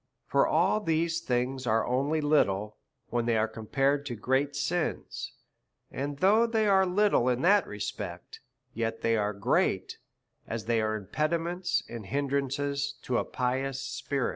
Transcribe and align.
For 0.25 0.47
all 0.47 0.79
these 0.79 1.19
things 1.19 1.67
are 1.67 1.85
only 1.85 2.21
little, 2.21 2.79
when 3.11 3.27
they 3.27 3.37
are 3.37 3.47
compared 3.47 4.03
to 4.07 4.15
great 4.15 4.55
sins; 4.55 5.33
and 5.91 6.17
though 6.17 6.47
they 6.47 6.65
are 6.65 6.87
little 6.87 7.29
in 7.29 7.43
that 7.43 7.67
respect 7.67 8.39
yet 8.73 9.01
they 9.01 9.15
are 9.15 9.31
great, 9.31 9.99
as 10.47 10.65
they 10.65 10.81
are 10.81 10.99
impedi 10.99 11.39
ments 11.39 11.83
and 11.87 12.07
hindrances 12.07 12.95
of 13.07 13.15
a 13.15 13.23
pious 13.23 13.79
spirit. 13.79 14.29